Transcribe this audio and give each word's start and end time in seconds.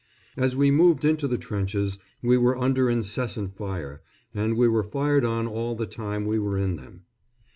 As 0.35 0.55
we 0.55 0.71
moved 0.71 1.05
into 1.05 1.27
the 1.27 1.37
trenches 1.37 1.99
we 2.23 2.35
were 2.35 2.57
under 2.57 2.89
incessant 2.89 3.55
fire, 3.55 4.01
and 4.33 4.57
we 4.57 4.67
were 4.67 4.81
fired 4.81 5.23
on 5.23 5.45
all 5.45 5.75
the 5.75 5.85
time 5.85 6.25
we 6.25 6.39
were 6.39 6.57
in 6.57 6.75
them. 6.75 7.05